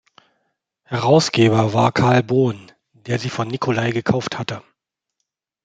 [0.81, 4.63] Herausgeber war Carl Bohn, der sie von Nicolai gekauft hatte.